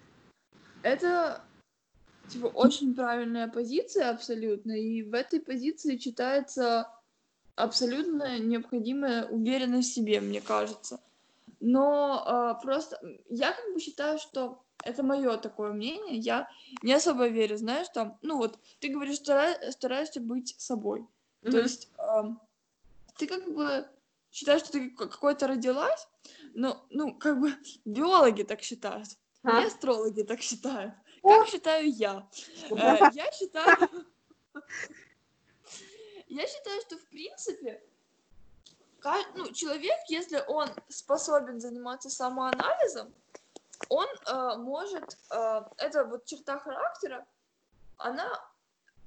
[0.83, 1.43] это,
[2.27, 6.89] типа, очень правильная позиция абсолютно, и в этой позиции читается
[7.55, 10.99] абсолютно необходимая уверенность в себе, мне кажется.
[11.61, 16.17] Но э, просто я как бы считаю, что это мое такое мнение.
[16.17, 16.49] Я
[16.83, 21.01] не особо верю, знаешь, там, ну вот, ты говоришь, старай, стараешься быть собой.
[21.43, 21.51] Mm-hmm.
[21.51, 22.23] То есть э,
[23.17, 23.89] ты как бы
[24.31, 26.09] считаешь, что ты какой-то родилась,
[26.55, 27.53] но, ну, как бы
[27.85, 29.09] биологи так считают,
[29.43, 29.63] а?
[29.63, 30.95] и астрологи так считают.
[31.23, 32.29] Как считаю я?
[32.71, 33.77] Э, я считаю...
[36.31, 37.83] Я считаю, что в принципе
[39.35, 43.15] ну, человек, если он способен заниматься самоанализом,
[43.89, 47.27] он э, может, э, это вот черта характера,
[47.97, 48.29] она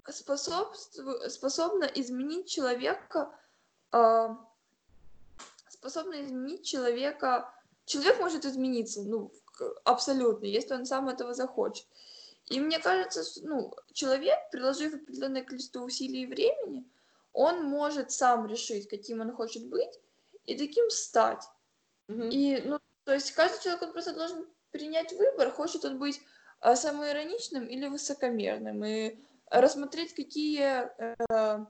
[0.10, 0.74] способ,
[1.28, 3.34] способна изменить человека,
[3.92, 4.30] э,
[5.70, 7.54] способна изменить человека.
[7.86, 9.32] Человек может измениться, ну,
[9.84, 11.86] абсолютно, если он сам этого захочет.
[12.48, 16.86] И мне кажется, ну, человек, приложив определенное количество усилий и времени,
[17.34, 20.00] он может сам решить, каким он хочет быть,
[20.46, 21.44] и таким стать.
[22.08, 22.30] Mm-hmm.
[22.32, 26.22] И, ну, то есть каждый человек, он просто должен принять выбор, хочет он быть
[26.60, 29.18] а, самоироничным или высокомерным, и
[29.50, 31.66] рассмотреть, какие, э,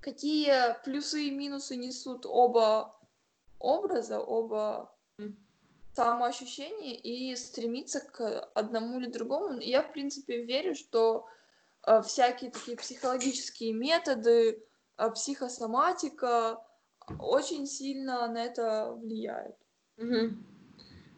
[0.00, 2.96] какие плюсы и минусы несут оба
[3.58, 4.92] образа, оба
[5.94, 9.60] самоощущения и стремиться к одному или другому.
[9.60, 11.28] Я, в принципе, верю, что
[12.02, 14.62] всякие такие психологические методы,
[14.98, 16.58] э, психосоматика
[17.18, 19.56] очень сильно на это влияют.
[19.96, 20.44] Мгм.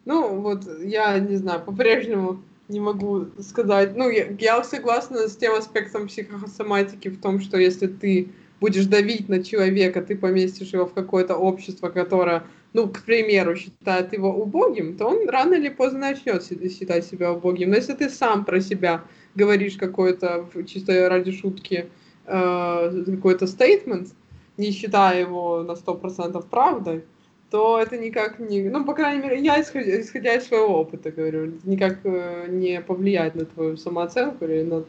[0.05, 3.95] Ну, вот я не знаю, по-прежнему не могу сказать.
[3.95, 9.29] Ну, я, я согласна с тем аспектом психосоматики в том, что если ты будешь давить
[9.29, 14.97] на человека, ты поместишь его в какое-то общество, которое, ну, к примеру, считает его убогим,
[14.97, 17.69] то он рано или поздно начнет считать себя убогим.
[17.69, 19.03] Но если ты сам про себя
[19.35, 21.89] говоришь какой-то в- чисто ради шутки
[22.25, 24.09] э, какой-то стейтмент,
[24.57, 27.03] не считая его на 100% правдой,
[27.49, 28.69] то это никак не...
[28.69, 33.35] Ну, по крайней мере, я, исходя, исходя из своего опыта говорю, никак э, не повлияет
[33.35, 34.85] на твою самооценку или на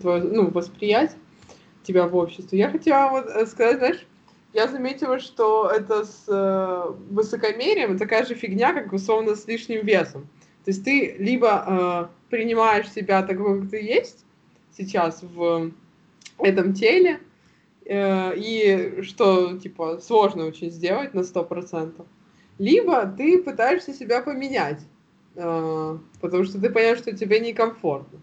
[0.00, 1.18] твое, ну, восприятие
[1.82, 2.58] тебя в обществе.
[2.58, 4.06] Я хотела вот э, сказать, знаешь,
[4.54, 10.26] я заметила, что это с высокомерием такая же фигня, как условно с лишним весом.
[10.68, 14.26] То есть ты либо э, принимаешь себя такой, как ты есть
[14.76, 15.72] сейчас в
[16.38, 17.20] этом теле,
[17.86, 22.04] э, и что, типа, сложно очень сделать на 100%.
[22.58, 24.82] Либо ты пытаешься себя поменять,
[25.36, 28.20] э, потому что ты понимаешь, что тебе некомфортно.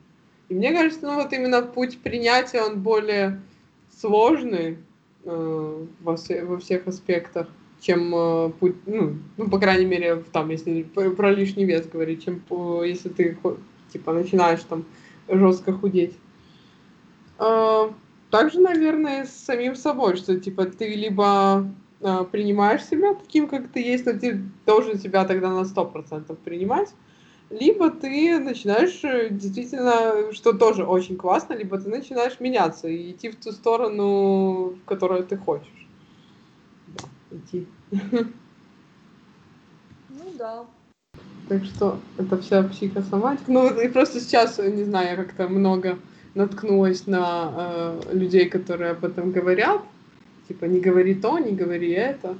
[0.47, 3.41] И мне кажется, ну вот именно путь принятия, он более
[3.89, 4.77] сложный
[5.23, 7.47] э, во, все- во всех аспектах,
[7.85, 12.39] чем э, путь, ну, ну, по крайней мере, там, если про лишний вес говорить, чем
[12.39, 13.37] по- если ты,
[13.93, 14.85] типа, начинаешь там
[15.29, 16.13] жестко худеть.
[17.37, 17.93] А,
[18.31, 21.69] также, наверное, с самим собой, что, типа, ты либо
[22.01, 26.89] а, принимаешь себя таким, как ты есть, но ты должен себя тогда на 100% принимать,
[27.51, 33.29] либо ты начинаешь э, действительно, что тоже очень классно, либо ты начинаешь меняться и идти
[33.29, 35.84] в ту сторону, в которую ты хочешь.
[37.35, 37.67] Идти.
[40.09, 40.65] Ну да.
[41.49, 43.51] Так что это вся психосоматика.
[43.51, 45.99] Ну и просто сейчас, не знаю, я как-то много
[46.33, 49.81] наткнулась на э, людей, которые об этом говорят.
[50.47, 52.35] Типа, не говори то, не говори это.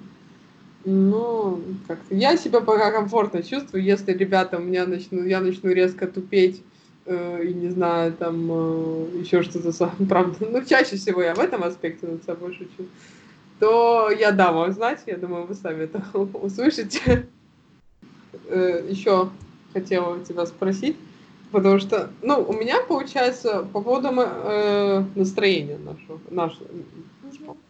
[0.86, 6.06] Ну, как-то я себя пока комфортно чувствую, если ребята у меня начну, я начну резко
[6.06, 6.62] тупеть
[7.06, 9.72] э, и не знаю, там э, еще что-то,
[10.10, 12.88] правда, ну, чаще всего я в этом аспекте над собой шучу,
[13.60, 17.28] то я дам вам знать, я думаю, вы сами это услышите.
[18.48, 19.30] Э, еще
[19.74, 20.98] хотела тебя спросить,
[21.52, 26.68] потому что, ну, у меня получается по поводу э, настроения нашего, нашего,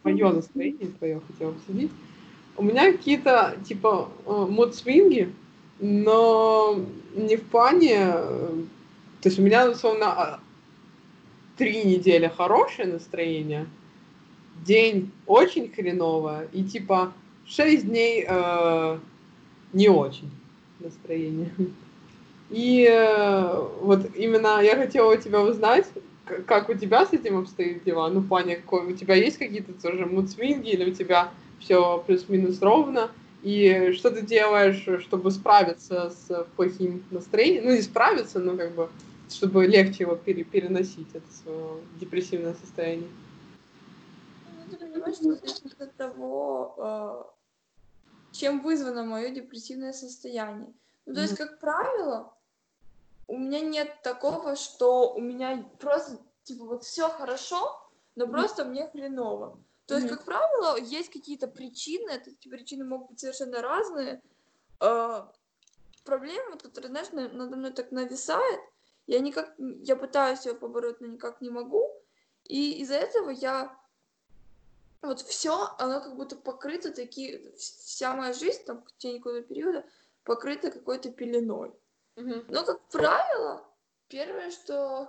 [0.02, 1.90] мое настроение твое хотела обсудить.
[2.56, 5.32] У меня какие-то, типа, мод-свинги,
[5.78, 6.78] но
[7.14, 7.96] не в плане...
[7.96, 8.62] э,
[9.22, 10.40] То есть у меня, условно, а,
[11.56, 13.66] три недели хорошее настроение,
[14.66, 17.12] день очень хреновое, и, типа,
[17.46, 18.98] шесть дней э,
[19.72, 20.30] не очень
[20.80, 21.50] настроение.
[22.50, 25.86] И э, вот именно я хотела у тебя узнать,
[26.46, 28.08] как у тебя с этим обстоят дела?
[28.08, 33.10] Ну, какой, у тебя есть какие-то тоже мудсвинги, или у тебя все плюс-минус ровно?
[33.42, 37.66] И что ты делаешь, чтобы справиться с плохим настроением?
[37.66, 38.88] Ну, не справиться, но как бы,
[39.30, 43.08] чтобы легче его пере- переносить, это свое депрессивное состояние.
[45.14, 50.74] Что зависит от того, э, чем вызвано мое депрессивное состояние.
[51.06, 52.36] Ну, то есть, как правило,
[53.28, 57.80] у меня нет такого, что у меня просто, типа, вот все хорошо,
[58.14, 59.58] но просто мне хреново.
[59.86, 64.20] То есть, как правило, есть какие-то причины, эти причины могут быть совершенно разные.
[64.80, 65.22] Э,
[66.04, 68.60] проблема, которая, знаешь, на- надо мной так нависает,
[69.06, 71.88] я никак, я пытаюсь ее побороть, но никак не могу,
[72.44, 73.76] и из-за этого я
[75.06, 79.84] вот все, оно как будто покрыто такие, вся моя жизнь там в течение какого-то периода
[80.24, 81.72] покрыта какой-то пеленой.
[82.16, 82.44] Мгм.
[82.48, 83.64] Но, как правило,
[84.08, 85.08] первое, что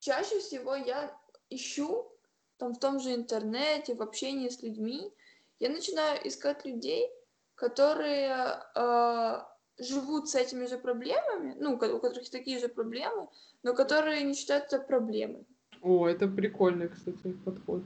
[0.00, 1.16] чаще всего я
[1.50, 2.10] ищу
[2.58, 5.12] там в том же интернете, в общении с людьми,
[5.60, 7.10] я начинаю искать людей,
[7.54, 9.42] которые э,
[9.78, 13.28] живут с этими же проблемами, ну, у ко- у которых такие же проблемы,
[13.62, 15.46] но которые не считают это проблемой.
[15.82, 17.82] О, это прикольный, кстати, подход.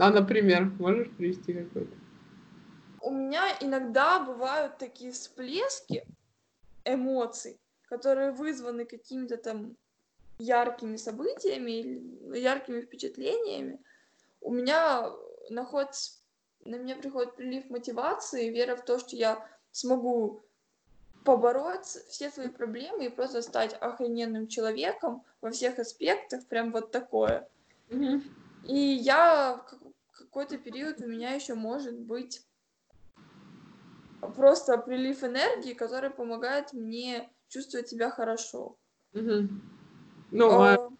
[0.00, 1.94] А, например, можешь привести какой-то?
[3.02, 6.06] У меня иногда бывают такие всплески
[6.86, 9.76] эмоций, которые вызваны какими-то там
[10.38, 13.78] яркими событиями или яркими впечатлениями.
[14.40, 15.12] У меня
[15.50, 16.12] находится,
[16.64, 20.42] на меня приходит прилив мотивации, вера в то, что я смогу
[21.26, 27.46] побороть все свои проблемы и просто стать охрененным человеком во всех аспектах, прям вот такое.
[28.64, 29.64] И я,
[30.30, 32.40] какой-то период у меня еще может быть
[34.36, 38.76] просто прилив энергии, который помогает мне чувствовать себя хорошо.
[39.12, 39.60] Мгм.
[40.30, 40.90] Ну, а А,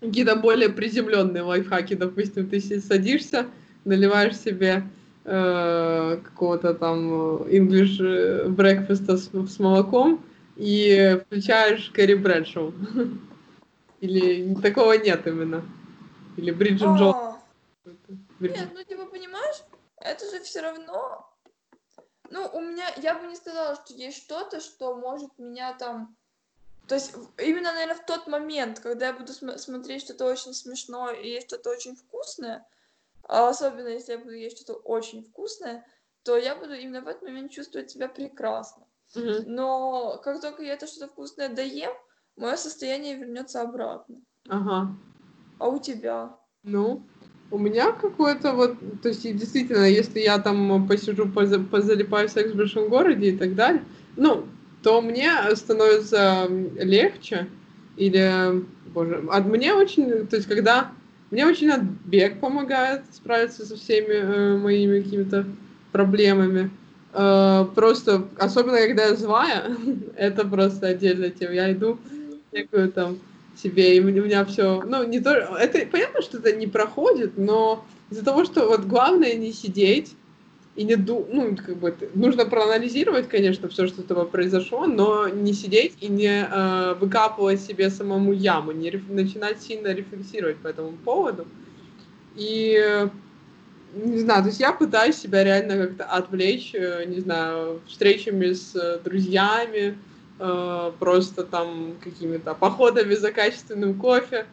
[0.00, 3.46] какие-то более приземленные лайфхаки, допустим, ты садишься,
[3.86, 4.84] наливаешь себе
[5.24, 10.22] э, какого-то там English э, breakfast с, с молоком
[10.56, 12.74] и включаешь Кэрри Брэдшоу.
[14.00, 15.62] Или такого нет именно.
[16.36, 17.29] Или Бриджит Джонс.
[18.40, 19.62] Нет, ну типа понимаешь,
[19.96, 21.26] это же все равно.
[22.30, 26.16] Ну, у меня, я бы не сказала, что есть что-то, что может меня там.
[26.86, 31.14] То есть именно, наверное, в тот момент, когда я буду см- смотреть что-то очень смешное
[31.14, 32.66] и есть что-то очень вкусное,
[33.24, 35.86] а особенно если я буду есть что-то очень вкусное,
[36.22, 38.86] то я буду именно в этот момент чувствовать себя прекрасно.
[39.14, 39.44] Мгм.
[39.46, 41.92] Но как только я это что-то вкусное доем,
[42.36, 44.20] мое состояние вернется обратно.
[44.48, 44.94] Ага.
[45.58, 46.36] А у тебя?
[46.62, 47.02] Ну,
[47.50, 52.52] у меня какое-то вот, то есть действительно, если я там посижу, поза- позалипаю в секс
[52.52, 53.82] в большом городе и так далее,
[54.16, 54.44] ну,
[54.82, 56.46] то мне становится
[56.80, 57.48] легче,
[57.96, 58.62] или,
[58.94, 60.92] боже, а мне очень, то есть когда,
[61.30, 65.46] мне очень от- бег помогает справиться со всеми э, моими какими-то
[65.92, 66.70] проблемами,
[67.12, 69.64] Э, просто, особенно когда я злая,
[70.16, 71.98] это просто отдельная тема, я иду,
[72.52, 73.18] некую там
[73.56, 77.84] себе, и у меня все, ну, не то, это понятно, что это не проходит, но
[78.10, 80.14] из-за того, что вот главное не сидеть
[80.76, 85.28] и не ду, ну, как бы, нужно проанализировать, конечно, все, что с тобой произошло, но
[85.28, 90.68] не сидеть и не э, выкапывать себе самому яму, не реф- начинать сильно рефлексировать по
[90.68, 91.46] этому поводу.
[92.36, 93.08] И
[93.94, 98.74] не знаю, то есть я пытаюсь себя реально как-то отвлечь, э, не знаю, встречами с
[98.76, 99.98] э, друзьями,
[100.40, 104.46] э, просто там какими-то походами за качественным кофе.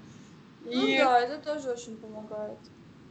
[0.62, 2.58] Ну И, да, это тоже очень помогает.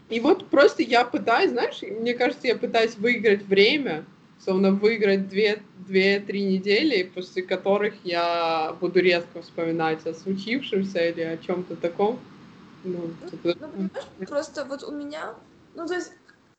[0.09, 4.05] и вот просто я пытаюсь, знаешь, мне кажется, я пытаюсь выиграть время,
[4.45, 11.37] словно выиграть две- две-три недели, после которых я буду редко вспоминать о случившемся или о
[11.39, 12.19] чем-то таком.
[12.85, 15.35] Ну, типа, Ну, понимаешь, просто вот у меня,
[15.75, 16.13] ну, то есть,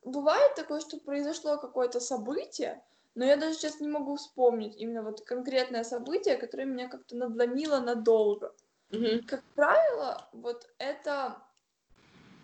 [0.03, 2.81] бывает такое, что произошло какое-то событие,
[3.17, 7.79] но я даже сейчас не могу вспомнить именно вот конкретное событие, которое меня как-то надломило
[7.81, 8.55] надолго.
[8.91, 11.43] мгм, Как правило, вот это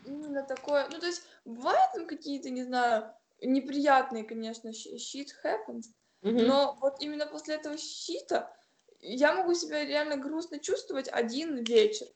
[0.04, 5.84] именно такое, ну, то есть, бывают там какие-то, не знаю, неприятные, конечно, shit happens,
[6.24, 8.56] мгм, но вот именно после этого щита
[9.00, 12.08] я могу себя реально грустно чувствовать один вечер.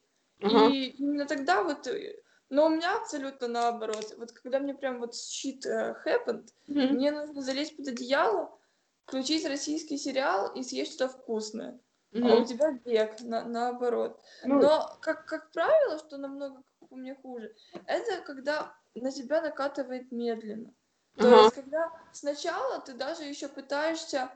[0.42, 4.16] ага, И именно тогда вот, э, но у меня абсолютно наоборот.
[4.18, 8.58] Вот когда мне прям вот shit э, happened, мгм, мне нужно залезть под одеяло,
[9.06, 11.80] включить российский сериал и съесть что-то вкусное.
[12.24, 14.20] А у тебя бег, на- наоборот.
[14.44, 17.54] Ну, Но, как, как правило, что намного по мне хуже,
[17.86, 20.74] это когда на тебя накатывает медленно.
[21.18, 24.32] То ага, есть, когда сначала ты даже еще пытаешься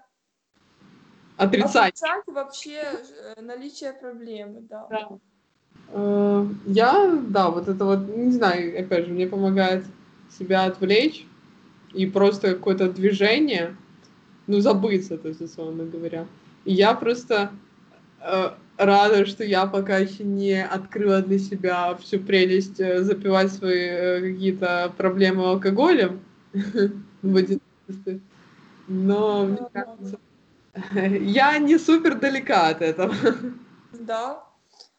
[1.38, 1.94] отрицать.
[1.96, 4.88] отрицать вообще э, наличие проблемы, да.
[4.90, 5.20] Да.
[5.94, 9.84] Я, да, вот это вот, не знаю, опять же, мне помогает
[10.30, 11.26] себя отвлечь
[11.94, 13.76] и просто какое-то движение,
[14.48, 16.26] ну, забыться, то есть, условно говоря.
[16.66, 17.52] И я просто
[18.22, 23.88] э, рада, что я пока еще не открыла для себя всю прелесть э, запивать свои
[23.88, 26.22] э, какие-то проблемы алкоголем
[26.54, 28.20] в одиночестве.
[28.88, 30.20] Но, мне кажется,
[31.20, 33.14] я не супер далека от этого.
[33.94, 34.44] Да.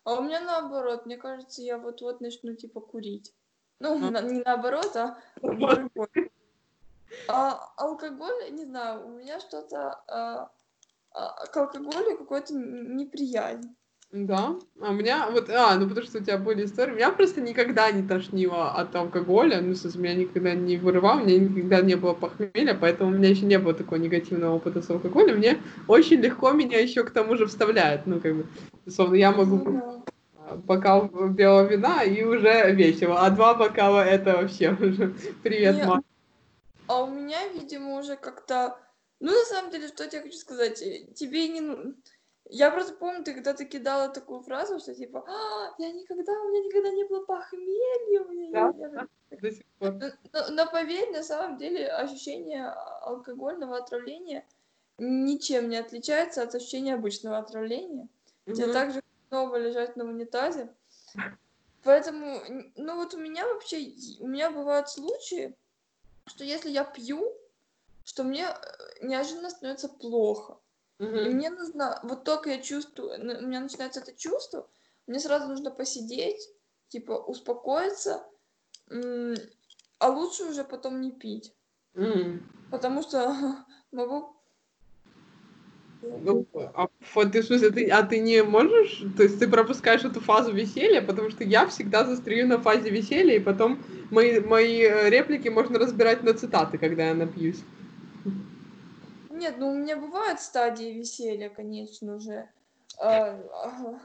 [0.05, 3.34] А у меня наоборот, мне кажется, я вот-вот начну типа курить.
[3.78, 4.11] Ну, А.
[4.11, 5.90] на- не наоборот, а другой.
[7.28, 10.50] А алкоголь, не знаю, у меня что-то а,
[11.12, 13.76] а, к алкоголю какой-то неприязнь.
[14.12, 17.40] Да, а у меня вот, а, ну потому что у тебя были истории, меня просто
[17.40, 21.80] никогда не тошнило от алкоголя, ну, в смысле, меня никогда не вырывал, у меня никогда
[21.80, 25.62] не было похмелья, поэтому у меня еще не было такого негативного опыта с алкоголем, мне
[25.88, 28.46] очень легко меня еще к тому же вставляет, ну, как бы,
[28.84, 30.04] условно, я могу Ну
[30.36, 35.84] а, бокал белого вина и уже весело, а два бокала это вообще уже привет, Не,
[35.86, 36.04] мам.
[36.86, 38.76] А у меня, видимо, уже как-то...
[39.20, 40.84] Ну, на самом деле, что я тебе хочу сказать?
[41.14, 41.94] Тебе не...
[42.53, 46.48] ну- Я просто помню, ты когда-то кидала такую фразу, что типа, «А, я никогда, у
[46.50, 49.09] меня никогда не было похмелья, у меня Да, я
[49.40, 49.92] до сих пор.
[49.92, 54.44] Но, но- но поверь, на самом деле ощущение алкогольного отравления
[54.98, 58.09] ничем не отличается от ощущения обычного отравления.
[58.46, 58.72] Тебе Мгм.
[58.72, 60.68] так же снова лежать на унитазе.
[61.84, 62.40] Поэтому,
[62.76, 65.57] ну вот у меня вообще, у меня бывают случаи,
[66.26, 67.34] что если я пью,
[68.05, 70.59] что мне э, неожиданно становится плохо.
[70.99, 71.32] И Мгм.
[71.36, 74.68] мне нужно, вот только я чувствую, н- у меня начинается это чувство,
[75.07, 76.40] мне сразу нужно посидеть,
[76.88, 78.24] типа успокоиться,
[79.99, 81.53] а лучше уже потом не пить.
[81.95, 82.40] М.
[82.70, 83.34] Потому что
[83.93, 84.36] могу...
[86.24, 90.05] Ну, а фо- ты, в смысле, ты, а ты не можешь, то есть ты пропускаешь
[90.05, 94.82] эту фазу веселья, потому что я всегда застряю на фазе веселья, и потом мои, мои
[94.82, 97.61] э, реплики можно разбирать на цитаты, когда я напьюсь.
[99.43, 102.49] Нет, ну у меня бывают стадии веселья, конечно же.
[103.01, 103.40] А,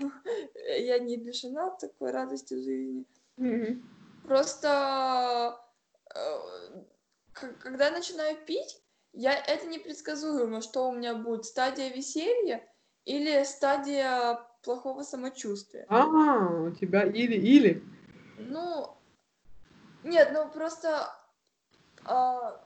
[0.79, 3.05] Я не лишена такой радости в жизни.
[4.23, 5.61] Просто
[6.15, 8.81] э, когда я начинаю пить,
[9.13, 12.67] я это непредсказуемо, что у меня будет стадия веселья
[13.05, 15.85] или стадия плохого самочувствия.
[15.87, 17.83] А, у тебя или-или.
[18.39, 18.89] Ну,
[20.03, 21.15] нет, ну просто
[22.05, 22.59] а,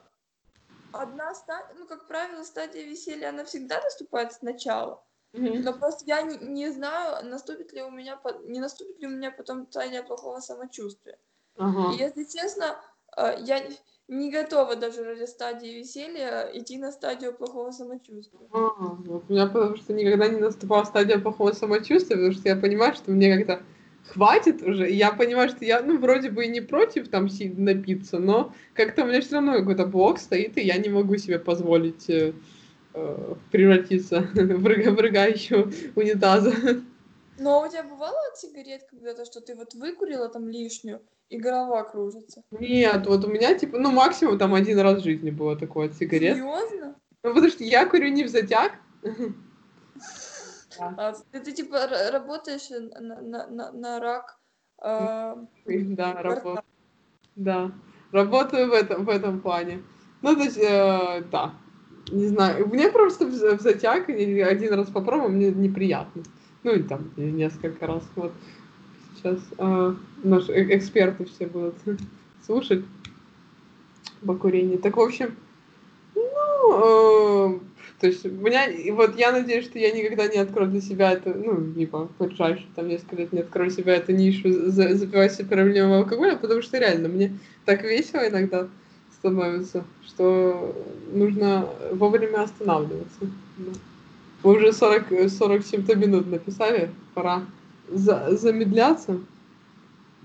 [0.93, 5.03] одна стадия, ну, как правило, стадия веселья, она всегда наступает сначала.
[5.33, 5.61] Мгм.
[5.61, 9.31] Но просто я не, не знаю, наступит ли у меня, не наступит ли у меня
[9.31, 11.17] потом стадия плохого самочувствия.
[11.57, 11.93] Ага.
[11.93, 12.77] И, если честно,
[13.17, 13.59] э, я
[14.07, 18.47] не- готова даже ради стадии веселья идти на стадию плохого самочувствия.
[18.51, 22.93] А, у меня потому что никогда не наступала стадия плохого самочувствия, потому что я понимаю,
[22.93, 23.63] что мне как-то
[24.07, 27.27] хватит уже, и я понимаю, что я, ну, вроде бы и не против там
[27.57, 31.39] напиться, но как-то у меня все равно какой-то блок стоит, и я не могу себе
[31.39, 32.33] позволить э,
[32.93, 36.53] э, превратиться в, рыга- в рыгающего унитаза.
[37.39, 41.83] Но у тебя бывало от сигарет когда-то, что ты вот выкурила там лишнюю, и голова
[41.83, 42.43] кружится?
[42.51, 45.95] Нет, вот у меня, типа, ну, максимум там один раз в жизни было такое от
[45.95, 46.35] сигарет.
[46.35, 46.95] Серьезно?
[47.23, 48.73] Ну, потому что я курю не в затяг.
[50.82, 54.39] А ты, ты, типа работаешь на, на, на, на рак?
[54.79, 56.63] а, Да, работаю.
[57.36, 57.71] Да,
[58.11, 59.82] работаю в этом, в этом плане.
[60.21, 61.53] Ну, то есть, э, да,
[62.11, 62.67] не знаю.
[62.67, 66.23] Мне просто в, в затяг один раз попробовал, мне неприятно.
[66.63, 68.03] Ну, и там несколько раз.
[68.15, 68.34] Вот
[69.15, 71.75] сейчас э, наши э- эксперты все будут
[72.45, 72.84] слушать
[74.25, 74.79] по курению.
[74.79, 75.36] Так, в общем,
[76.15, 77.59] ну, э,
[78.01, 81.11] то есть, у меня, и вот я надеюсь, что я никогда не открою для себя
[81.11, 84.95] это, ну, типа, в ближайшие там несколько лет не открою для себя эту нишу за-
[84.95, 88.67] запивать себе проблемы алкоголя, потому что реально мне так весело иногда
[89.19, 90.75] становится, что
[91.13, 93.19] нужно вовремя останавливаться.
[94.41, 97.43] Мы уже 40, 40 с чем-то минут написали, пора
[97.87, 99.19] за- замедляться.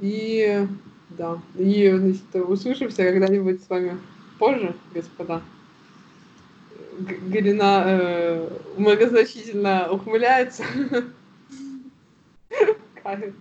[0.01, 0.67] И
[1.11, 3.99] да, и значит, услышимся когда-нибудь с вами
[4.39, 5.43] позже, господа.
[6.99, 10.65] Галина э, многозначительно ухмыляется.
[13.03, 13.35] Кайф.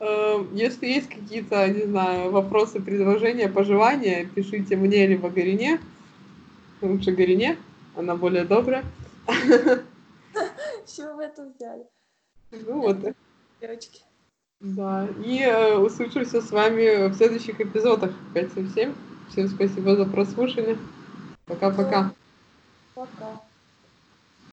[0.00, 5.80] Э, Если есть какие-то, не знаю, вопросы, предложения, пожелания, пишите мне либо Гарине.
[6.80, 7.56] Лучше Гарине,
[7.96, 8.84] она более добрая.
[10.86, 11.84] С чего вы это взяли,
[12.50, 12.98] Ну вот,
[13.60, 14.02] девочки?
[14.60, 15.08] да.
[15.24, 18.92] И э, услышимся с вами в следующих эпизодах 5 7.
[19.30, 20.76] Всем спасибо за прослушивание.
[21.46, 22.12] Пока-пока.
[22.94, 23.51] Пока.